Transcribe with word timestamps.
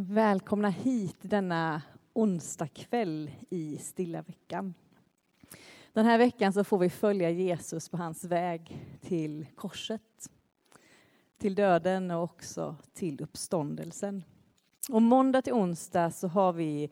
Välkomna 0.00 0.68
hit 0.68 1.16
denna 1.20 1.82
onsdagkväll 2.12 3.30
i 3.50 3.78
Stilla 3.78 4.22
veckan. 4.22 4.74
Den 5.92 6.06
här 6.06 6.18
veckan 6.18 6.52
så 6.52 6.64
får 6.64 6.78
vi 6.78 6.90
följa 6.90 7.30
Jesus 7.30 7.88
på 7.88 7.96
hans 7.96 8.24
väg 8.24 8.86
till 9.00 9.46
korset, 9.56 10.30
till 11.38 11.54
döden 11.54 12.10
och 12.10 12.22
också 12.22 12.76
till 12.94 13.22
uppståndelsen. 13.22 14.24
Och 14.90 15.02
måndag 15.02 15.42
till 15.42 15.52
onsdag 15.52 16.10
så 16.10 16.28
har 16.28 16.52
vi 16.52 16.90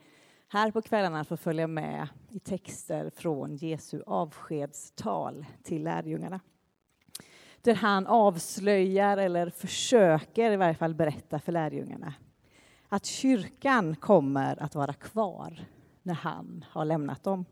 här 0.48 0.70
på 0.70 0.82
kvällarna 0.82 1.24
fått 1.24 1.40
följa 1.40 1.66
med 1.66 2.08
i 2.28 2.38
texter 2.38 3.10
från 3.10 3.56
Jesu 3.56 4.02
avskedstal 4.06 5.46
till 5.62 5.82
lärjungarna. 5.84 6.40
Där 7.62 7.74
han 7.74 8.06
avslöjar, 8.06 9.16
eller 9.16 9.50
försöker 9.50 10.52
i 10.52 10.56
varje 10.56 10.74
fall 10.74 10.94
berätta 10.94 11.38
för 11.38 11.52
lärjungarna, 11.52 12.14
att 12.88 13.06
kyrkan 13.06 13.96
kommer 13.96 14.62
att 14.62 14.74
vara 14.74 14.92
kvar 14.92 15.64
när 16.02 16.14
han 16.14 16.64
har 16.68 16.84
lämnat 16.84 17.22
dem. 17.22 17.44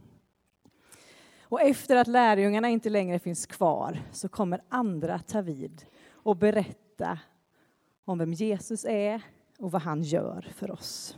Och 1.43 1.61
efter 1.61 1.97
att 1.97 2.07
lärjungarna 2.07 2.69
inte 2.69 2.91
längre 2.91 3.19
finns 3.19 3.47
kvar 3.47 4.03
så 4.13 4.29
kommer 4.29 4.63
andra 4.69 5.19
ta 5.19 5.41
vid 5.41 5.85
och 6.11 6.37
berätta 6.37 7.19
om 8.05 8.19
vem 8.19 8.33
Jesus 8.33 8.85
är 8.85 9.23
och 9.59 9.71
vad 9.71 9.83
han 9.83 10.03
gör 10.03 10.49
för 10.57 10.71
oss. 10.71 11.17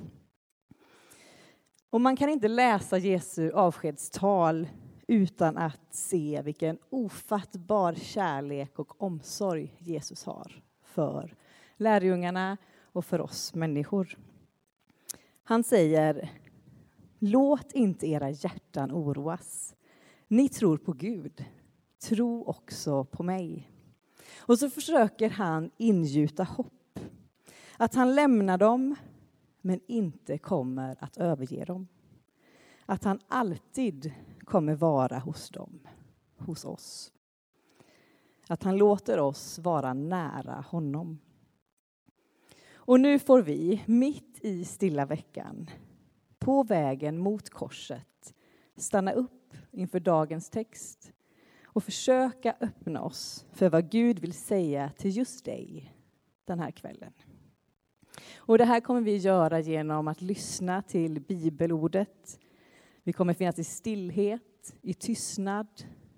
Och 1.91 2.01
man 2.01 2.17
kan 2.17 2.29
inte 2.29 2.49
läsa 2.49 2.99
Jesu 2.99 3.53
avskedstal 3.53 4.69
utan 5.09 5.57
att 5.57 5.95
se 5.95 6.43
vilken 6.45 6.79
ofattbar 6.91 7.95
kärlek 7.95 8.79
och 8.79 9.03
omsorg 9.03 9.75
Jesus 9.79 10.25
har 10.25 10.63
för 10.83 11.35
lärjungarna 11.77 12.57
och 12.97 13.05
för 13.05 13.21
oss 13.21 13.55
människor. 13.55 14.19
Han 15.45 15.65
säger 15.65 16.31
Låt 17.19 17.73
inte 17.73 18.07
era 18.07 18.31
hjärtan 18.31 18.93
oroas. 18.93 19.75
Ni 20.29 20.49
tror 20.49 20.79
på 20.79 20.93
Gud. 20.93 21.45
Tro 21.99 22.45
också 22.45 23.05
på 23.05 23.23
mig. 23.23 23.71
Och 24.39 24.59
så 24.59 24.71
försöker 24.71 25.31
han 25.31 25.71
ingjuta 25.77 26.45
hopp. 26.45 27.01
Att 27.77 27.95
han 27.95 28.15
lämnar 28.15 28.59
dem, 28.59 28.95
men 29.61 29.81
inte 29.87 30.39
kommer 30.39 30.97
att 31.01 31.17
överge 31.17 31.65
dem. 31.65 31.89
Att 32.87 33.05
han 33.05 33.19
alltid 33.29 34.13
kommer 34.45 34.75
vara 34.75 35.19
hos 35.19 35.51
dem, 35.51 35.81
hos 36.37 36.65
oss. 36.65 37.13
Att 38.49 38.63
han 38.63 38.77
låter 38.77 39.19
oss 39.19 39.59
vara 39.59 39.95
nära 39.95 40.65
honom. 40.69 41.19
Och 42.87 43.01
nu 43.01 43.19
får 43.19 43.43
vi, 43.43 43.83
mitt 43.87 44.39
i 44.41 44.65
stilla 44.65 45.07
veckan, 45.07 45.71
på 46.39 46.63
vägen 46.63 47.19
mot 47.19 47.51
korset, 47.51 48.35
stanna 48.77 49.13
upp 49.13 49.55
inför 49.71 50.01
dagens 50.01 50.51
text 50.51 51.13
och 51.65 51.85
försöka 51.85 52.57
öppna 52.61 53.03
oss 53.03 53.47
för 53.53 53.71
vad 53.71 53.91
Gud 53.91 54.19
vill 54.19 54.33
säga 54.33 54.91
till 54.99 55.17
just 55.17 55.45
dig 55.45 55.95
den 56.45 56.59
här 56.59 56.71
kvällen. 56.71 57.13
Och 58.37 58.59
det 58.59 58.65
här 58.65 58.81
kommer 58.81 59.01
vi 59.01 59.17
göra 59.17 59.61
genom 59.61 60.09
att 60.09 60.23
lyssna 60.23 60.83
till 60.83 61.21
bibelordet. 61.21 62.41
Vi 63.03 63.13
kommer 63.13 63.35
finnas 63.35 63.59
i 63.59 63.65
stillhet, 63.65 64.77
i 64.83 64.95
tystnad, 64.95 65.69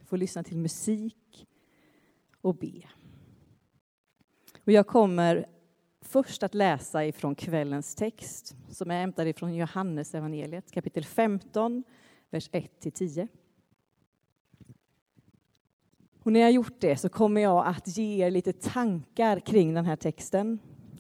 få 0.04 0.16
lyssna 0.16 0.42
till 0.42 0.58
musik 0.58 1.46
och 2.40 2.54
be. 2.54 2.82
Och 4.64 4.72
jag 4.72 4.86
kommer 4.86 5.57
först 6.08 6.42
att 6.42 6.54
läsa 6.54 7.04
ifrån 7.04 7.34
kvällens 7.34 7.94
text 7.94 8.56
som 8.68 8.90
är 8.90 9.00
hämtad 9.00 9.28
ifrån 9.28 9.54
Johannes 9.54 10.14
evangeliet 10.14 10.70
kapitel 10.70 11.04
15, 11.04 11.84
vers 12.30 12.50
1-10. 12.50 13.28
Och 16.22 16.32
när 16.32 16.40
jag 16.40 16.52
gjort 16.52 16.80
det 16.80 16.96
så 16.96 17.08
kommer 17.08 17.40
jag 17.40 17.66
att 17.66 17.96
ge 17.96 18.26
er 18.26 18.30
lite 18.30 18.52
tankar 18.52 19.40
kring 19.40 19.74
den 19.74 19.84
här 19.84 19.96
texten. 19.96 20.58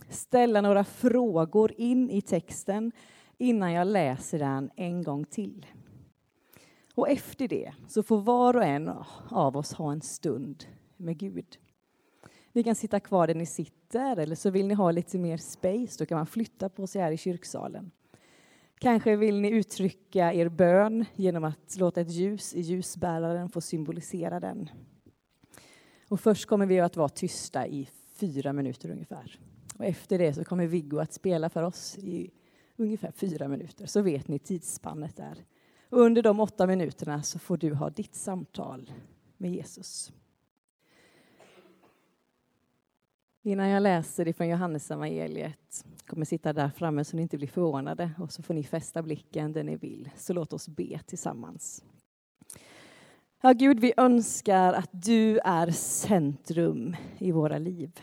Ställa 0.08 0.60
några 0.60 0.84
frågor 0.84 1.72
in 1.76 2.10
i 2.10 2.22
texten 2.22 2.92
innan 3.38 3.72
jag 3.72 3.86
läser 3.86 4.38
den 4.38 4.70
en 4.76 5.02
gång 5.02 5.24
till. 5.24 5.66
Och 6.94 7.08
efter 7.08 7.48
det 7.48 7.72
så 7.88 8.02
får 8.02 8.20
var 8.20 8.56
och 8.56 8.64
en 8.64 8.92
av 9.28 9.56
oss 9.56 9.72
ha 9.72 9.92
en 9.92 10.00
stund 10.00 10.64
med 10.96 11.18
Gud. 11.18 11.58
Ni 12.52 12.62
kan 12.62 12.74
sitta 12.74 13.00
kvar 13.00 13.26
där 13.26 13.34
ni 13.34 13.46
sitter 13.46 14.16
eller 14.16 14.34
så 14.34 14.50
vill 14.50 14.66
ni 14.66 14.74
ha 14.74 14.90
lite 14.90 15.18
mer 15.18 15.36
space, 15.36 15.98
då 15.98 16.06
kan 16.06 16.16
man 16.16 16.26
flytta 16.26 16.68
på 16.68 16.86
sig 16.86 17.02
här 17.02 17.12
i 17.12 17.16
kyrksalen. 17.16 17.90
Kanske 18.78 19.16
vill 19.16 19.40
ni 19.40 19.50
uttrycka 19.50 20.32
er 20.32 20.48
bön 20.48 21.04
genom 21.16 21.44
att 21.44 21.76
låta 21.78 22.00
ett 22.00 22.10
ljus 22.10 22.54
i 22.54 22.60
ljusbäraren 22.60 23.48
få 23.48 23.60
symbolisera 23.60 24.40
den. 24.40 24.70
Och 26.08 26.20
först 26.20 26.46
kommer 26.46 26.66
vi 26.66 26.80
att 26.80 26.96
vara 26.96 27.08
tysta 27.08 27.66
i 27.66 27.88
fyra 28.14 28.52
minuter 28.52 28.90
ungefär. 28.90 29.38
Och 29.78 29.84
efter 29.84 30.18
det 30.18 30.34
så 30.34 30.44
kommer 30.44 30.66
Viggo 30.66 30.98
att 30.98 31.12
spela 31.12 31.50
för 31.50 31.62
oss 31.62 31.98
i 31.98 32.30
ungefär 32.76 33.10
fyra 33.10 33.48
minuter, 33.48 33.86
så 33.86 34.02
vet 34.02 34.28
ni 34.28 34.38
tidsspannet 34.38 35.16
där. 35.16 35.44
Och 35.90 36.00
under 36.00 36.22
de 36.22 36.40
åtta 36.40 36.66
minuterna 36.66 37.22
så 37.22 37.38
får 37.38 37.56
du 37.56 37.74
ha 37.74 37.90
ditt 37.90 38.14
samtal 38.14 38.92
med 39.36 39.50
Jesus. 39.52 40.12
Innan 43.48 43.68
jag 43.68 43.82
läser 43.82 44.28
ifrån 44.28 44.48
Johannes 44.48 44.90
evangeliet 44.90 45.84
kommer 46.06 46.24
sitta 46.24 46.52
där 46.52 46.70
framme 46.70 47.04
så 47.04 47.16
ni 47.16 47.22
inte 47.22 47.36
blir 47.36 47.48
förvånade 47.48 48.10
och 48.18 48.32
så 48.32 48.42
får 48.42 48.54
ni 48.54 48.64
fästa 48.64 49.02
blicken 49.02 49.52
där 49.52 49.62
ni 49.62 49.76
vill. 49.76 50.10
Så 50.16 50.32
låt 50.32 50.52
oss 50.52 50.68
be 50.68 51.00
tillsammans. 51.06 51.84
Ja, 53.42 53.52
Gud, 53.52 53.80
vi 53.80 53.92
önskar 53.96 54.72
att 54.72 54.88
du 54.92 55.38
är 55.38 55.70
centrum 55.70 56.96
i 57.18 57.32
våra 57.32 57.58
liv. 57.58 58.00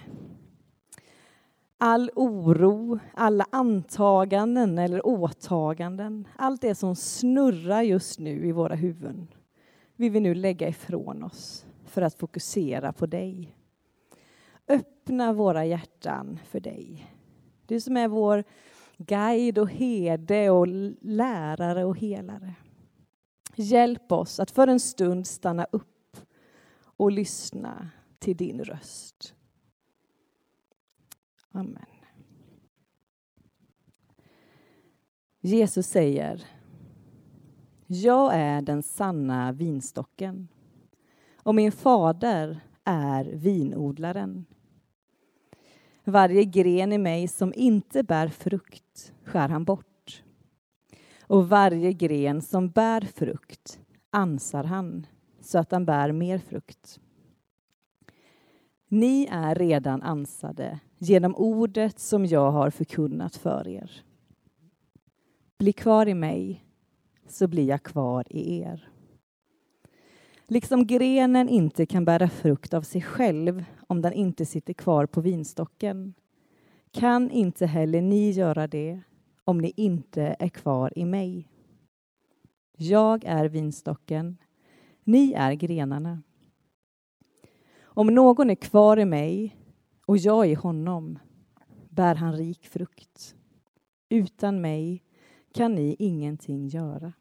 All 1.78 2.12
oro, 2.16 3.00
alla 3.14 3.46
antaganden 3.52 4.78
eller 4.78 5.08
åtaganden, 5.08 6.28
allt 6.36 6.62
det 6.62 6.76
som 6.76 6.96
snurrar 6.96 7.82
just 7.82 8.20
nu 8.20 8.48
i 8.48 8.52
våra 8.52 8.76
huvuden 8.76 9.28
vill 9.96 10.12
vi 10.12 10.20
nu 10.20 10.36
lägga 10.36 10.68
ifrån 10.68 11.24
oss 11.24 11.66
för 11.86 12.02
att 12.02 12.16
fokusera 12.16 12.94
på 12.94 13.06
dig 13.06 13.55
öppna 14.68 15.34
våra 15.34 15.66
hjärtan 15.66 16.40
för 16.46 16.60
dig. 16.60 17.12
Du 17.66 17.82
som 17.82 17.98
är 17.98 18.08
vår 18.08 18.44
guide 18.98 19.58
och 19.58 19.70
herde 19.70 20.50
och 20.50 20.68
lärare 21.02 21.86
och 21.86 21.98
helare. 21.98 22.56
Hjälp 23.56 24.12
oss 24.12 24.40
att 24.40 24.52
för 24.52 24.68
en 24.68 24.80
stund 24.80 25.28
stanna 25.28 25.68
upp 25.72 26.18
och 26.98 27.12
lyssna 27.12 27.90
till 28.20 28.38
din 28.38 28.64
röst. 28.64 29.34
Amen. 31.52 31.86
Jesus 35.40 35.88
säger 35.88 36.44
Jag 37.88 38.36
är 38.36 38.62
den 38.62 38.84
sanna 38.84 39.52
vinstocken 39.52 40.48
och 41.44 41.56
min 41.56 41.72
fader 41.72 42.60
är 42.84 43.26
vinodlaren. 43.26 44.46
Varje 46.08 46.44
gren 46.46 46.94
i 46.94 46.98
mig 46.98 47.28
som 47.28 47.54
inte 47.56 48.04
bär 48.04 48.28
frukt 48.28 49.14
skär 49.24 49.50
han 49.50 49.64
bort. 49.64 50.24
Och 51.28 51.50
varje 51.50 51.94
gren 51.94 52.42
som 52.42 52.70
bär 52.70 53.02
frukt 53.02 53.80
ansar 54.12 54.64
han 54.64 55.08
så 55.42 55.60
att 55.60 55.70
den 55.70 55.86
bär 55.86 56.12
mer 56.12 56.38
frukt. 56.38 57.00
Ni 58.88 59.28
är 59.32 59.56
redan 59.56 60.02
ansade 60.02 60.80
genom 60.98 61.36
ordet 61.36 62.00
som 62.00 62.26
jag 62.26 62.52
har 62.52 62.70
förkunnat 62.70 63.36
för 63.36 63.68
er. 63.68 63.92
Bli 65.58 65.74
kvar 65.74 66.08
i 66.08 66.14
mig, 66.14 66.66
så 67.28 67.48
blir 67.48 67.68
jag 67.68 67.84
kvar 67.84 68.26
i 68.30 68.60
er. 68.60 68.90
Liksom 70.48 70.88
grenen 70.88 71.50
inte 71.50 71.86
kan 71.86 72.06
bära 72.06 72.30
frukt 72.30 72.74
av 72.74 72.82
sig 72.82 73.02
själv 73.02 73.64
om 73.88 74.02
den 74.02 74.14
inte 74.14 74.46
sitter 74.46 74.74
kvar 74.74 75.06
på 75.06 75.22
vinstocken 75.22 76.14
kan 76.92 77.32
inte 77.32 77.66
heller 77.66 78.02
ni 78.02 78.32
göra 78.32 78.68
det 78.68 79.02
om 79.44 79.58
ni 79.58 79.74
inte 79.76 80.36
är 80.40 80.50
kvar 80.50 80.94
i 80.96 81.06
mig. 81.06 81.50
Jag 82.78 83.26
är 83.26 83.46
vinstocken, 83.46 84.38
ni 85.04 85.34
är 85.34 85.54
grenarna. 85.54 86.22
Om 87.82 88.08
någon 88.08 88.50
är 88.50 88.56
kvar 88.56 89.00
i 89.00 89.06
mig 89.06 89.56
och 90.06 90.18
jag 90.18 90.48
i 90.48 90.54
honom 90.54 91.20
bär 91.90 92.16
han 92.16 92.34
rik 92.34 92.68
frukt. 92.68 93.36
Utan 94.10 94.62
mig 94.62 95.04
kan 95.54 95.76
ni 95.76 95.96
ingenting 96.00 96.68
göra. 96.68 97.14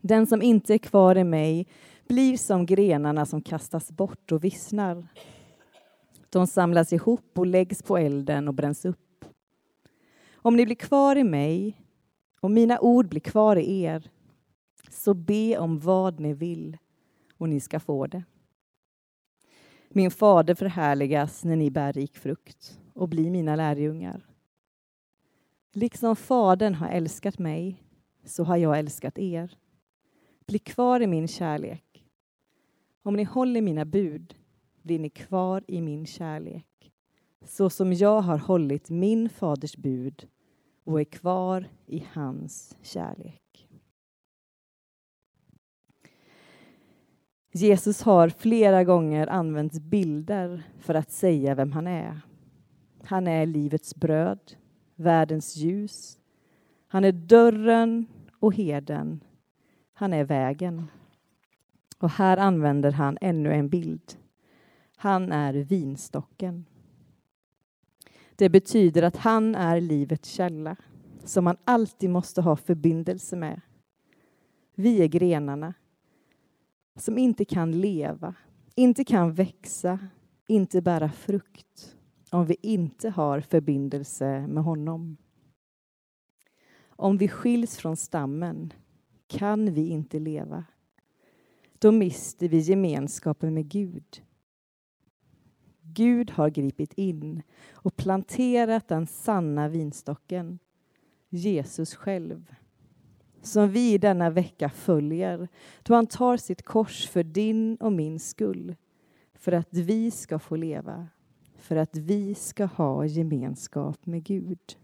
Den 0.00 0.26
som 0.26 0.42
inte 0.42 0.74
är 0.74 0.78
kvar 0.78 1.16
i 1.18 1.24
mig 1.24 1.66
blir 2.08 2.36
som 2.36 2.66
grenarna 2.66 3.26
som 3.26 3.42
kastas 3.42 3.90
bort 3.90 4.32
och 4.32 4.44
vissnar. 4.44 5.06
De 6.30 6.46
samlas 6.46 6.92
ihop 6.92 7.38
och 7.38 7.46
läggs 7.46 7.82
på 7.82 7.98
elden 7.98 8.48
och 8.48 8.54
bränns 8.54 8.84
upp. 8.84 9.24
Om 10.34 10.56
ni 10.56 10.64
blir 10.64 10.76
kvar 10.76 11.16
i 11.16 11.24
mig 11.24 11.82
och 12.40 12.50
mina 12.50 12.80
ord 12.80 13.08
blir 13.08 13.20
kvar 13.20 13.56
i 13.56 13.82
er, 13.82 14.10
så 14.90 15.14
be 15.14 15.58
om 15.58 15.78
vad 15.78 16.20
ni 16.20 16.34
vill 16.34 16.76
och 17.38 17.48
ni 17.48 17.60
ska 17.60 17.80
få 17.80 18.06
det. 18.06 18.24
Min 19.88 20.10
fader 20.10 20.54
förhärligas 20.54 21.44
när 21.44 21.56
ni 21.56 21.70
bär 21.70 21.92
rik 21.92 22.16
frukt 22.16 22.80
och 22.94 23.08
blir 23.08 23.30
mina 23.30 23.56
lärjungar. 23.56 24.26
Liksom 25.72 26.16
Fadern 26.16 26.74
har 26.74 26.88
älskat 26.88 27.38
mig, 27.38 27.82
så 28.24 28.44
har 28.44 28.56
jag 28.56 28.78
älskat 28.78 29.18
er. 29.18 29.58
Bli 30.46 30.58
kvar 30.58 31.00
i 31.00 31.06
min 31.06 31.28
kärlek. 31.28 31.85
Om 33.06 33.16
ni 33.16 33.24
håller 33.24 33.62
mina 33.62 33.84
bud 33.84 34.34
blir 34.82 34.98
ni 34.98 35.10
kvar 35.10 35.64
i 35.68 35.80
min 35.80 36.06
kärlek, 36.06 36.92
så 37.44 37.70
som 37.70 37.92
jag 37.92 38.20
har 38.20 38.38
hållit 38.38 38.90
min 38.90 39.28
faders 39.28 39.76
bud 39.76 40.28
och 40.84 41.00
är 41.00 41.04
kvar 41.04 41.68
i 41.86 42.06
hans 42.12 42.76
kärlek. 42.82 43.68
Jesus 47.52 48.02
har 48.02 48.28
flera 48.28 48.84
gånger 48.84 49.26
använt 49.26 49.82
bilder 49.82 50.62
för 50.78 50.94
att 50.94 51.10
säga 51.10 51.54
vem 51.54 51.72
han 51.72 51.86
är. 51.86 52.20
Han 53.02 53.26
är 53.26 53.46
livets 53.46 53.94
bröd, 53.94 54.52
världens 54.94 55.56
ljus. 55.56 56.18
Han 56.88 57.04
är 57.04 57.12
dörren 57.12 58.06
och 58.40 58.54
heden. 58.54 59.24
Han 59.92 60.12
är 60.12 60.24
vägen. 60.24 60.86
Och 62.06 62.12
här 62.12 62.36
använder 62.36 62.92
han 62.92 63.18
ännu 63.20 63.52
en 63.52 63.68
bild. 63.68 64.18
Han 64.96 65.32
är 65.32 65.54
vinstocken. 65.54 66.64
Det 68.36 68.48
betyder 68.48 69.02
att 69.02 69.16
han 69.16 69.54
är 69.54 69.80
livets 69.80 70.28
källa 70.28 70.76
som 71.24 71.44
man 71.44 71.56
alltid 71.64 72.10
måste 72.10 72.42
ha 72.42 72.56
förbindelse 72.56 73.36
med. 73.36 73.60
Vi 74.74 75.02
är 75.02 75.06
grenarna 75.06 75.74
som 76.96 77.18
inte 77.18 77.44
kan 77.44 77.80
leva, 77.80 78.34
inte 78.74 79.04
kan 79.04 79.34
växa, 79.34 79.98
inte 80.46 80.82
bära 80.82 81.08
frukt 81.08 81.96
om 82.30 82.46
vi 82.46 82.56
inte 82.62 83.10
har 83.10 83.40
förbindelse 83.40 84.46
med 84.46 84.64
honom. 84.64 85.16
Om 86.88 87.16
vi 87.16 87.28
skiljs 87.28 87.76
från 87.76 87.96
stammen 87.96 88.72
kan 89.26 89.74
vi 89.74 89.88
inte 89.88 90.18
leva. 90.18 90.64
Då 91.78 91.92
mister 91.92 92.48
vi 92.48 92.58
gemenskapen 92.58 93.54
med 93.54 93.68
Gud. 93.68 94.22
Gud 95.82 96.30
har 96.30 96.50
gripit 96.50 96.92
in 96.92 97.42
och 97.72 97.96
planterat 97.96 98.88
den 98.88 99.06
sanna 99.06 99.68
vinstocken, 99.68 100.58
Jesus 101.28 101.94
själv 101.94 102.54
som 103.46 103.70
vi 103.70 103.98
denna 103.98 104.30
vecka 104.30 104.68
följer 104.68 105.48
då 105.82 105.94
han 105.94 106.06
tar 106.06 106.36
sitt 106.36 106.62
kors 106.62 107.08
för 107.08 107.22
din 107.22 107.76
och 107.76 107.92
min 107.92 108.20
skull 108.20 108.74
för 109.34 109.52
att 109.52 109.68
vi 109.70 110.10
ska 110.10 110.38
få 110.38 110.56
leva, 110.56 111.08
för 111.56 111.76
att 111.76 111.96
vi 111.96 112.34
ska 112.34 112.64
ha 112.64 113.04
gemenskap 113.06 114.06
med 114.06 114.24
Gud. 114.24 114.76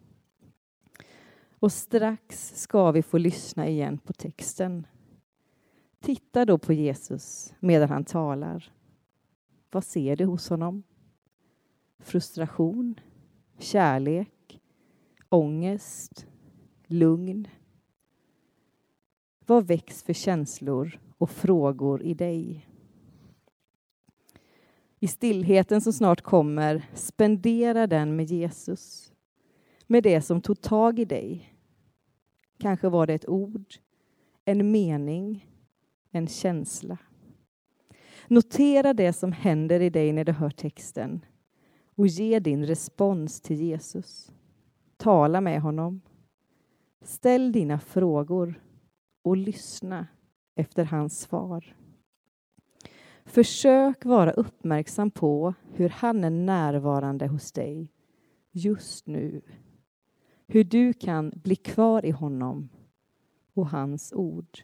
Och 1.59 1.73
strax 1.73 2.53
ska 2.61 2.91
vi 2.91 3.03
få 3.03 3.19
lyssna 3.19 3.69
igen 3.69 3.99
på 3.99 4.13
texten. 4.13 4.87
Titta 6.03 6.45
då 6.45 6.59
på 6.59 6.73
Jesus 6.73 7.55
medan 7.61 7.89
han 7.89 8.05
talar. 8.05 8.73
Vad 9.71 9.85
ser 9.85 10.17
du 10.17 10.25
hos 10.25 10.49
honom? 10.49 10.83
Frustration, 11.99 13.01
kärlek, 13.59 14.61
ångest, 15.29 16.27
lugn. 16.87 17.49
Vad 19.47 19.67
väcks 19.67 20.03
för 20.03 20.13
känslor 20.13 21.01
och 21.19 21.31
frågor 21.31 22.03
i 22.03 22.15
dig? 22.15 22.69
I 24.99 25.07
stillheten 25.07 25.81
som 25.81 25.93
snart 25.93 26.21
kommer, 26.21 26.85
spendera 26.95 27.87
den 27.87 28.17
med 28.17 28.27
Jesus. 28.27 29.13
Med 29.87 30.03
det 30.03 30.23
som 30.23 30.41
tog 30.41 30.61
tag 30.61 30.99
i 30.99 31.05
dig. 31.05 31.55
Kanske 32.59 32.89
var 32.89 33.07
det 33.07 33.15
ett 33.15 33.29
ord, 33.29 33.75
en 34.45 34.71
mening, 34.71 35.52
en 36.13 36.27
känsla. 36.27 36.99
Notera 38.29 38.95
det 38.95 39.13
som 39.13 39.33
händer 39.33 39.81
i 39.81 39.91
dig 39.91 40.13
när 40.13 40.25
du 40.25 40.33
hör 40.33 40.51
texten 40.51 41.25
och 41.95 42.07
ge 42.07 42.39
din 42.39 42.67
respons 42.67 43.41
till 43.41 43.61
Jesus. 43.61 44.33
Tala 44.97 45.41
med 45.41 45.61
honom. 45.61 46.01
Ställ 47.03 47.53
dina 47.53 47.79
frågor 47.79 48.63
och 49.23 49.37
lyssna 49.37 50.07
efter 50.55 50.85
hans 50.85 51.21
svar. 51.21 51.77
Försök 53.25 54.05
vara 54.05 54.31
uppmärksam 54.31 55.11
på 55.11 55.55
hur 55.73 55.89
han 55.89 56.25
är 56.25 56.31
närvarande 56.31 57.27
hos 57.27 57.53
dig 57.53 57.93
just 58.51 59.07
nu. 59.07 59.43
Hur 60.47 60.65
du 60.65 60.93
kan 60.93 61.33
bli 61.35 61.57
kvar 61.57 62.07
i 62.07 62.11
honom 62.11 62.69
och 63.55 63.69
hans 63.69 64.13
ord. 64.13 64.59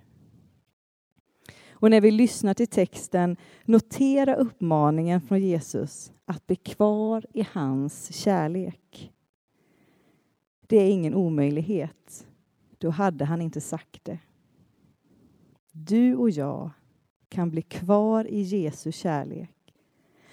Och 1.80 1.90
när 1.90 2.00
vi 2.00 2.10
lyssnar 2.10 2.54
till 2.54 2.66
texten, 2.66 3.36
notera 3.64 4.34
uppmaningen 4.34 5.20
från 5.20 5.40
Jesus 5.40 6.12
att 6.24 6.46
bli 6.46 6.56
kvar 6.56 7.26
i 7.34 7.46
hans 7.52 8.12
kärlek. 8.14 9.12
Det 10.66 10.76
är 10.76 10.90
ingen 10.90 11.14
omöjlighet. 11.14 12.26
Då 12.78 12.90
hade 12.90 13.24
han 13.24 13.42
inte 13.42 13.60
sagt 13.60 14.04
det. 14.04 14.18
Du 15.72 16.16
och 16.16 16.30
jag 16.30 16.70
kan 17.28 17.50
bli 17.50 17.62
kvar 17.62 18.24
i 18.24 18.40
Jesu 18.40 18.92
kärlek 18.92 19.74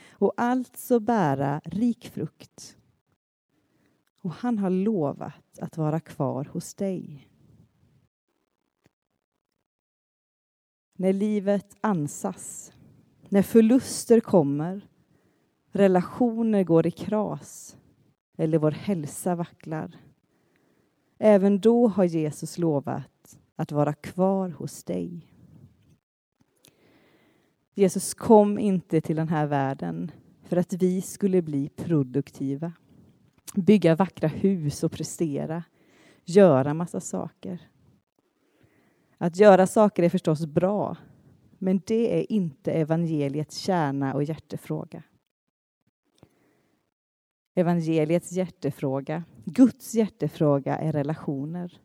och 0.10 0.34
alltså 0.38 1.00
bära 1.00 1.62
rik 1.66 2.08
frukt. 2.08 2.78
Och 4.22 4.32
han 4.32 4.58
har 4.58 4.70
lovat 4.70 5.60
att 5.60 5.78
vara 5.78 6.00
kvar 6.00 6.50
hos 6.52 6.74
dig. 6.74 7.28
När 10.96 11.14
livet 11.14 11.76
ansas, 11.82 12.74
när 13.30 13.42
förluster 13.42 14.20
kommer, 14.20 14.88
relationer 15.72 16.64
går 16.64 16.88
i 16.88 16.92
kras 16.92 17.78
eller 18.38 18.58
vår 18.58 18.72
hälsa 18.72 19.36
vacklar. 19.36 19.98
Även 21.18 21.60
då 21.60 21.88
har 21.88 22.04
Jesus 22.04 22.58
lovat 22.58 23.40
att 23.56 23.72
vara 23.72 23.94
kvar 23.94 24.50
hos 24.50 24.84
dig. 24.84 25.28
Jesus 27.74 28.14
kom 28.14 28.60
inte 28.60 29.02
till 29.02 29.16
den 29.16 29.30
här 29.30 29.46
världen 29.48 30.12
för 30.44 30.58
att 30.58 30.74
vi 30.74 31.02
skulle 31.02 31.42
bli 31.42 31.70
produktiva, 31.70 32.74
bygga 33.56 33.96
vackra 33.96 34.28
hus 34.28 34.84
och 34.84 34.92
prestera, 34.92 35.64
göra 36.26 36.74
massa 36.74 37.00
saker. 37.00 37.62
Att 39.18 39.38
göra 39.38 39.68
saker 39.68 40.04
är 40.04 40.10
förstås 40.10 40.46
bra, 40.46 40.98
men 41.58 41.82
det 41.86 42.20
är 42.20 42.32
inte 42.32 42.72
evangeliets 42.72 43.58
kärna 43.58 44.14
och 44.14 44.24
hjärtefråga. 44.24 45.04
Evangeliets 47.56 48.32
hjärtefråga, 48.32 49.24
Guds 49.46 49.94
hjärtefråga, 49.96 50.78
är 50.78 50.92
relationer. 50.92 51.82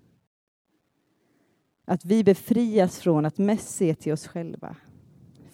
Att 1.84 2.04
vi 2.04 2.24
befrias 2.24 2.98
från 2.98 3.26
att 3.26 3.38
mest 3.38 3.68
se 3.68 3.94
till 3.94 4.12
oss 4.12 4.26
själva 4.26 4.76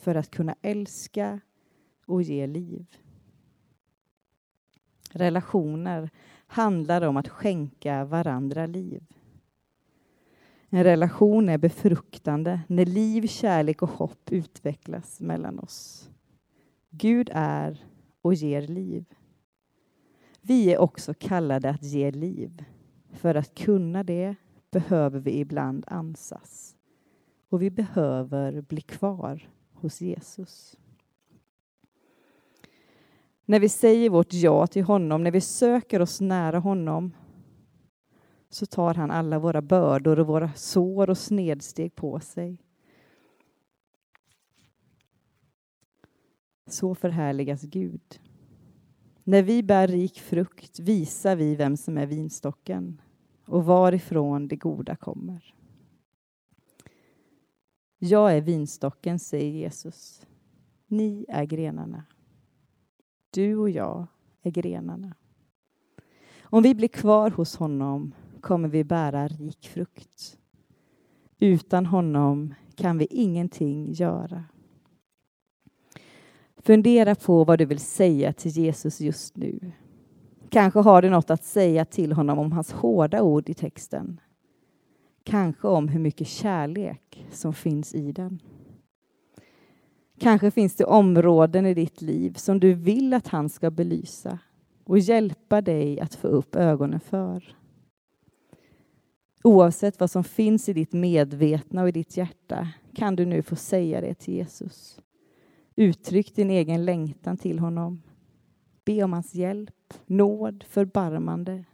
för 0.00 0.14
att 0.14 0.30
kunna 0.30 0.56
älska 0.62 1.40
och 2.06 2.22
ge 2.22 2.46
liv. 2.46 2.86
Relationer 5.10 6.10
handlar 6.46 7.02
om 7.02 7.16
att 7.16 7.28
skänka 7.28 8.04
varandra 8.04 8.66
liv. 8.66 9.02
En 10.70 10.84
relation 10.84 11.48
är 11.48 11.58
befruktande 11.58 12.60
när 12.66 12.86
liv, 12.86 13.26
kärlek 13.26 13.82
och 13.82 13.90
hopp 13.90 14.32
utvecklas 14.32 15.20
mellan 15.20 15.58
oss. 15.58 16.10
Gud 16.90 17.30
är 17.32 17.84
och 18.22 18.34
ger 18.34 18.62
liv. 18.62 19.04
Vi 20.40 20.72
är 20.72 20.78
också 20.78 21.14
kallade 21.14 21.70
att 21.70 21.82
ge 21.82 22.10
liv. 22.10 22.64
För 23.12 23.34
att 23.34 23.54
kunna 23.54 24.04
det 24.04 24.34
behöver 24.70 25.20
vi 25.20 25.38
ibland 25.38 25.84
ansas. 25.86 26.76
Och 27.48 27.62
vi 27.62 27.70
behöver 27.70 28.60
bli 28.60 28.80
kvar 28.80 29.48
hos 29.72 30.00
Jesus. 30.00 30.76
När 33.44 33.60
vi 33.60 33.68
säger 33.68 34.10
vårt 34.10 34.32
ja 34.32 34.66
till 34.66 34.84
honom, 34.84 35.22
när 35.22 35.30
vi 35.30 35.40
söker 35.40 36.02
oss 36.02 36.20
nära 36.20 36.58
honom 36.58 37.12
så 38.48 38.66
tar 38.66 38.94
han 38.94 39.10
alla 39.10 39.38
våra 39.38 39.62
bördor 39.62 40.20
och 40.20 40.26
våra 40.26 40.52
sår 40.52 41.10
och 41.10 41.18
snedsteg 41.18 41.94
på 41.94 42.20
sig. 42.20 42.62
Så 46.66 46.94
förhärligas 46.94 47.62
Gud. 47.62 48.20
När 49.24 49.42
vi 49.42 49.62
bär 49.62 49.88
rik 49.88 50.20
frukt 50.20 50.78
visar 50.78 51.36
vi 51.36 51.56
vem 51.56 51.76
som 51.76 51.98
är 51.98 52.06
vinstocken. 52.06 53.00
och 53.46 53.64
varifrån 53.64 54.48
det 54.48 54.56
goda 54.56 54.96
kommer. 54.96 55.54
Jag 57.98 58.36
är 58.36 58.40
vinstocken, 58.40 59.18
säger 59.18 59.50
Jesus. 59.50 60.26
Ni 60.86 61.26
är 61.28 61.44
grenarna. 61.44 62.04
Du 63.30 63.56
och 63.56 63.70
jag 63.70 64.06
är 64.42 64.50
grenarna. 64.50 65.14
Om 66.42 66.62
vi 66.62 66.74
blir 66.74 66.88
kvar 66.88 67.30
hos 67.30 67.56
honom 67.56 68.14
kommer 68.46 68.68
vi 68.68 68.84
bära 68.84 69.28
rik 69.28 69.68
frukt. 69.68 70.38
Utan 71.38 71.86
honom 71.86 72.54
kan 72.74 72.98
vi 72.98 73.06
ingenting 73.10 73.92
göra. 73.92 74.44
Fundera 76.56 77.14
på 77.14 77.44
vad 77.44 77.58
du 77.58 77.64
vill 77.64 77.78
säga 77.78 78.32
till 78.32 78.50
Jesus 78.50 79.00
just 79.00 79.36
nu. 79.36 79.72
Kanske 80.48 80.80
har 80.80 81.02
du 81.02 81.10
något 81.10 81.30
att 81.30 81.44
säga 81.44 81.84
till 81.84 82.12
honom 82.12 82.38
om 82.38 82.52
hans 82.52 82.72
hårda 82.72 83.22
ord 83.22 83.48
i 83.48 83.54
texten. 83.54 84.20
Kanske 85.24 85.68
om 85.68 85.88
hur 85.88 86.00
mycket 86.00 86.28
kärlek 86.28 87.26
som 87.30 87.54
finns 87.54 87.94
i 87.94 88.12
den. 88.12 88.42
Kanske 90.18 90.50
finns 90.50 90.76
det 90.76 90.84
områden 90.84 91.66
i 91.66 91.74
ditt 91.74 92.02
liv 92.02 92.34
som 92.34 92.60
du 92.60 92.74
vill 92.74 93.14
att 93.14 93.28
han 93.28 93.48
ska 93.48 93.70
belysa 93.70 94.38
och 94.84 94.98
hjälpa 94.98 95.60
dig 95.60 96.00
att 96.00 96.14
få 96.14 96.28
upp 96.28 96.56
ögonen 96.56 97.00
för. 97.00 97.56
Oavsett 99.46 100.00
vad 100.00 100.10
som 100.10 100.24
finns 100.24 100.68
i 100.68 100.72
ditt 100.72 100.92
medvetna 100.92 101.82
och 101.82 101.88
i 101.88 101.92
ditt 101.92 102.16
hjärta 102.16 102.68
kan 102.94 103.16
du 103.16 103.26
nu 103.26 103.42
få 103.42 103.56
säga 103.56 104.00
det 104.00 104.14
till 104.14 104.34
Jesus. 104.34 105.00
Uttryck 105.76 106.34
din 106.34 106.50
egen 106.50 106.84
längtan 106.84 107.36
till 107.36 107.58
honom. 107.58 108.02
Be 108.84 109.02
om 109.02 109.12
hans 109.12 109.34
hjälp, 109.34 109.94
nåd, 110.06 110.64
förbarmande. 110.68 111.64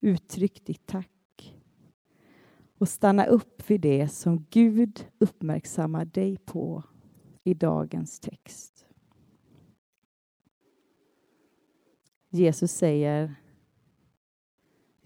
Uttryck 0.00 0.66
ditt 0.66 0.86
tack. 0.86 1.54
Och 2.78 2.88
stanna 2.88 3.26
upp 3.26 3.70
vid 3.70 3.80
det 3.80 4.08
som 4.08 4.46
Gud 4.50 5.06
uppmärksammar 5.18 6.04
dig 6.04 6.36
på 6.36 6.82
i 7.42 7.54
dagens 7.54 8.20
text. 8.20 8.86
Jesus 12.30 12.72
säger 12.72 13.34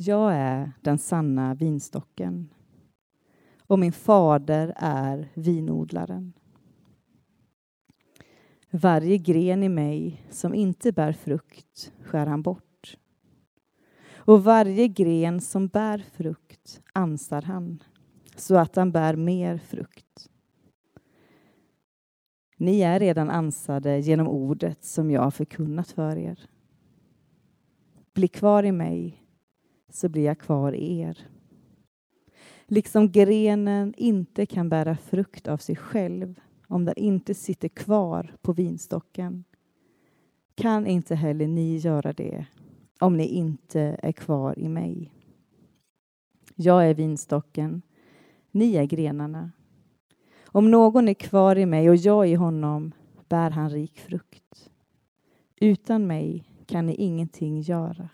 jag 0.00 0.34
är 0.34 0.72
den 0.80 0.98
sanna 0.98 1.54
vinstocken 1.54 2.54
och 3.66 3.78
min 3.78 3.92
fader 3.92 4.72
är 4.76 5.28
vinodlaren. 5.34 6.32
Varje 8.70 9.18
gren 9.18 9.62
i 9.62 9.68
mig 9.68 10.26
som 10.30 10.54
inte 10.54 10.92
bär 10.92 11.12
frukt 11.12 11.92
skär 12.02 12.26
han 12.26 12.42
bort. 12.42 12.96
Och 14.14 14.44
varje 14.44 14.88
gren 14.88 15.40
som 15.40 15.68
bär 15.68 16.04
frukt 16.12 16.82
ansar 16.92 17.42
han 17.42 17.82
så 18.36 18.56
att 18.56 18.76
han 18.76 18.92
bär 18.92 19.16
mer 19.16 19.58
frukt. 19.58 20.30
Ni 22.56 22.80
är 22.80 23.00
redan 23.00 23.30
ansade 23.30 23.98
genom 23.98 24.28
ordet 24.28 24.84
som 24.84 25.10
jag 25.10 25.22
har 25.22 25.30
förkunnat 25.30 25.90
för 25.90 26.16
er. 26.16 26.48
Bli 28.14 28.28
kvar 28.28 28.62
i 28.62 28.72
mig, 28.72 29.27
så 29.88 30.08
blir 30.08 30.24
jag 30.24 30.38
kvar 30.38 30.72
i 30.72 30.98
er. 30.98 31.26
Liksom 32.66 33.12
grenen 33.12 33.94
inte 33.96 34.46
kan 34.46 34.68
bära 34.68 34.96
frukt 34.96 35.48
av 35.48 35.56
sig 35.56 35.76
själv 35.76 36.40
om 36.66 36.84
den 36.84 36.94
inte 36.96 37.34
sitter 37.34 37.68
kvar 37.68 38.34
på 38.42 38.52
vinstocken 38.52 39.44
kan 40.58 40.86
inte 40.86 41.14
heller 41.14 41.46
ni 41.46 41.76
göra 41.76 42.12
det 42.12 42.46
om 43.00 43.16
ni 43.16 43.26
inte 43.26 43.98
är 44.02 44.12
kvar 44.12 44.58
i 44.58 44.68
mig. 44.68 45.12
Jag 46.54 46.90
är 46.90 46.94
vinstocken, 46.94 47.82
ni 48.50 48.76
är 48.76 48.84
grenarna. 48.84 49.52
Om 50.44 50.70
någon 50.70 51.08
är 51.08 51.14
kvar 51.14 51.56
i 51.56 51.66
mig 51.66 51.90
och 51.90 51.96
jag 51.96 52.28
i 52.28 52.34
honom 52.34 52.92
bär 53.28 53.50
han 53.50 53.70
rik 53.70 53.98
frukt. 53.98 54.70
Utan 55.60 56.06
mig 56.06 56.44
kan 56.66 56.86
ni 56.86 56.94
ingenting 56.94 57.60
göra. 57.60 58.08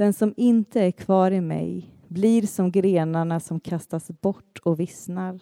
Den 0.00 0.12
som 0.12 0.34
inte 0.36 0.80
är 0.80 0.90
kvar 0.90 1.30
i 1.30 1.40
mig 1.40 1.94
blir 2.08 2.42
som 2.42 2.70
grenarna 2.70 3.40
som 3.40 3.60
kastas 3.60 4.10
bort 4.20 4.58
och 4.64 4.80
vissnar. 4.80 5.40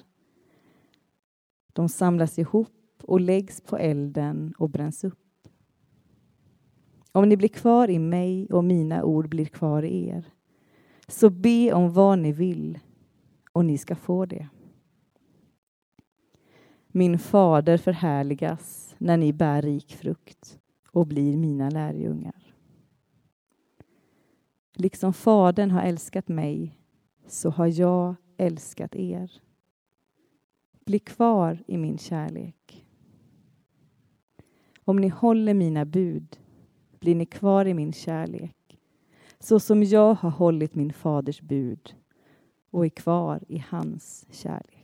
De 1.72 1.88
samlas 1.88 2.38
ihop 2.38 3.02
och 3.02 3.20
läggs 3.20 3.60
på 3.60 3.76
elden 3.76 4.54
och 4.58 4.70
bränns 4.70 5.04
upp. 5.04 5.48
Om 7.12 7.28
ni 7.28 7.36
blir 7.36 7.48
kvar 7.48 7.90
i 7.90 7.98
mig 7.98 8.46
och 8.50 8.64
mina 8.64 9.04
ord 9.04 9.28
blir 9.28 9.46
kvar 9.46 9.82
i 9.82 10.08
er, 10.08 10.24
så 11.08 11.30
be 11.30 11.72
om 11.72 11.92
vad 11.92 12.18
ni 12.18 12.32
vill 12.32 12.78
och 13.52 13.64
ni 13.64 13.78
ska 13.78 13.94
få 13.96 14.26
det. 14.26 14.48
Min 16.88 17.18
fader 17.18 17.76
förhärligas 17.76 18.94
när 18.98 19.16
ni 19.16 19.32
bär 19.32 19.62
rik 19.62 19.94
frukt 19.94 20.58
och 20.92 21.06
blir 21.06 21.36
mina 21.36 21.70
lärjungar. 21.70 22.47
Liksom 24.80 25.12
Fadern 25.12 25.70
har 25.70 25.82
älskat 25.82 26.28
mig 26.28 26.78
så 27.26 27.50
har 27.50 27.80
jag 27.80 28.14
älskat 28.36 28.96
er. 28.96 29.32
Bli 30.84 30.98
kvar 30.98 31.64
i 31.66 31.76
min 31.78 31.98
kärlek. 31.98 32.86
Om 34.84 34.96
ni 34.96 35.08
håller 35.08 35.54
mina 35.54 35.84
bud 35.84 36.38
blir 37.00 37.14
ni 37.14 37.26
kvar 37.26 37.64
i 37.64 37.74
min 37.74 37.92
kärlek 37.92 38.78
så 39.38 39.60
som 39.60 39.82
jag 39.82 40.14
har 40.14 40.30
hållit 40.30 40.74
min 40.74 40.92
faders 40.92 41.40
bud 41.40 41.94
och 42.70 42.84
är 42.84 42.90
kvar 42.90 43.44
i 43.48 43.64
hans 43.68 44.26
kärlek. 44.30 44.77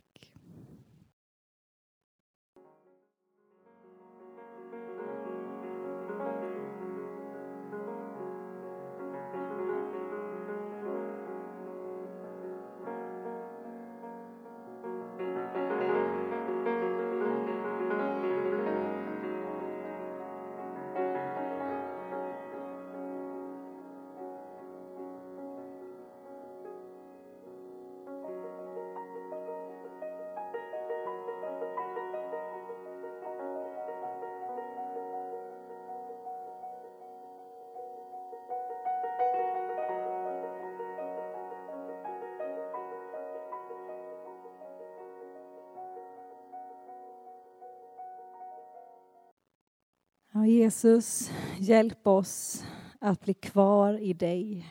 Ja, 50.37 50.45
Jesus, 50.45 51.31
hjälp 51.59 52.07
oss 52.07 52.65
att 52.99 53.21
bli 53.21 53.33
kvar 53.33 53.93
i 53.93 54.13
dig. 54.13 54.65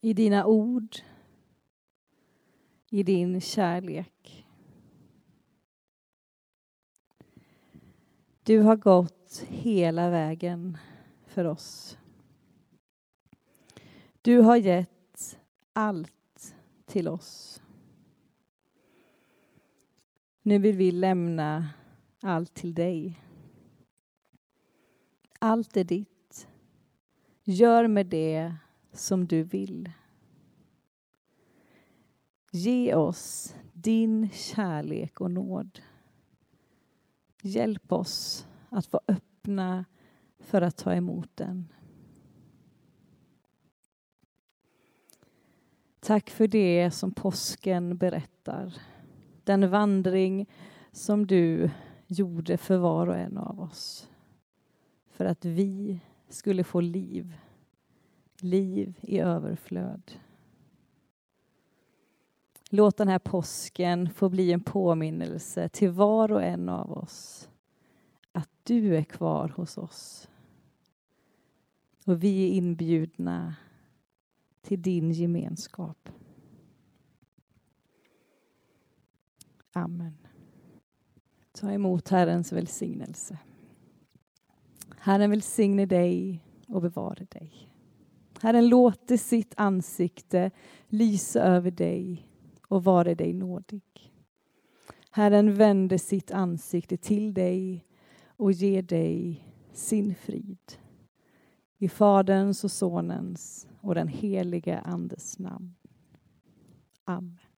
I 0.00 0.12
dina 0.12 0.46
ord, 0.46 0.96
i 2.90 3.02
din 3.02 3.40
kärlek. 3.40 4.46
Du 8.42 8.58
har 8.58 8.76
gått 8.76 9.44
hela 9.48 10.10
vägen 10.10 10.78
för 11.26 11.44
oss. 11.44 11.98
Du 14.22 14.40
har 14.40 14.56
gett 14.56 15.38
allt 15.72 16.54
till 16.86 17.08
oss. 17.08 17.62
Nu 20.42 20.58
vill 20.58 20.76
vi 20.76 20.92
lämna 20.92 21.68
allt 22.20 22.54
till 22.54 22.74
dig. 22.74 23.20
Allt 25.38 25.76
är 25.76 25.84
ditt. 25.84 26.48
Gör 27.44 27.88
med 27.88 28.06
det 28.06 28.54
som 28.92 29.26
du 29.26 29.42
vill. 29.42 29.92
Ge 32.52 32.94
oss 32.94 33.54
din 33.72 34.30
kärlek 34.30 35.20
och 35.20 35.30
nåd. 35.30 35.80
Hjälp 37.42 37.92
oss 37.92 38.46
att 38.68 38.92
vara 38.92 39.02
öppna 39.08 39.84
för 40.38 40.62
att 40.62 40.76
ta 40.76 40.94
emot 40.94 41.30
den. 41.34 41.72
Tack 46.00 46.30
för 46.30 46.48
det 46.48 46.90
som 46.90 47.12
påsken 47.12 47.96
berättar. 47.96 48.74
Den 49.44 49.70
vandring 49.70 50.48
som 50.92 51.26
du 51.26 51.70
gjorde 52.10 52.56
för 52.56 52.76
var 52.76 53.06
och 53.06 53.16
en 53.16 53.38
av 53.38 53.60
oss. 53.60 54.08
För 55.10 55.24
att 55.24 55.44
vi 55.44 56.00
skulle 56.28 56.64
få 56.64 56.80
liv 56.80 57.34
liv 58.42 58.98
i 59.00 59.18
överflöd. 59.18 60.12
Låt 62.70 62.96
den 62.96 63.08
här 63.08 63.18
påsken 63.18 64.10
få 64.10 64.28
bli 64.28 64.52
en 64.52 64.60
påminnelse 64.60 65.68
till 65.68 65.90
var 65.90 66.32
och 66.32 66.42
en 66.42 66.68
av 66.68 66.92
oss 66.92 67.48
att 68.32 68.50
du 68.62 68.96
är 68.96 69.04
kvar 69.04 69.48
hos 69.48 69.78
oss. 69.78 70.28
Och 72.04 72.22
vi 72.22 72.44
är 72.44 72.52
inbjudna 72.52 73.54
till 74.62 74.82
din 74.82 75.10
gemenskap. 75.10 76.08
Amen. 79.72 80.29
Ta 81.60 81.72
emot 81.72 82.08
Herrens 82.08 82.52
välsignelse. 82.52 83.38
Herren 84.98 85.30
välsigne 85.30 85.86
dig 85.86 86.44
och 86.68 86.82
bevare 86.82 87.24
dig. 87.24 87.52
Herren 88.40 88.68
låter 88.68 89.16
sitt 89.16 89.54
ansikte 89.56 90.50
lysa 90.88 91.42
över 91.42 91.70
dig 91.70 92.28
och 92.68 92.84
vare 92.84 93.14
dig 93.14 93.32
nådig. 93.32 94.12
Herren 95.10 95.54
vände 95.54 95.98
sitt 95.98 96.30
ansikte 96.30 96.96
till 96.96 97.34
dig 97.34 97.86
och 98.26 98.52
ger 98.52 98.82
dig 98.82 99.46
sin 99.72 100.14
frid. 100.14 100.72
I 101.78 101.88
Faderns 101.88 102.64
och 102.64 102.72
Sonens 102.72 103.68
och 103.80 103.94
den 103.94 104.08
helige 104.08 104.80
Andes 104.80 105.38
namn. 105.38 105.74
Amen. 107.04 107.49